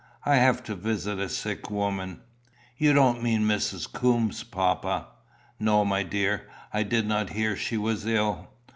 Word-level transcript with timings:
I 0.25 0.37
have 0.37 0.63
to 0.63 0.73
visit 0.73 1.19
a 1.19 1.29
sick 1.29 1.69
woman." 1.69 2.21
"You 2.75 2.91
don't 2.91 3.21
mean 3.21 3.43
Mrs. 3.47 3.85
Coombes, 3.93 4.43
papa?" 4.43 5.09
"No, 5.59 5.85
my 5.85 6.01
dear. 6.01 6.47
I 6.73 6.81
did 6.81 7.05
not 7.07 7.29
hear 7.33 7.55
she 7.55 7.77
was 7.77 8.03
ill." 8.07 8.49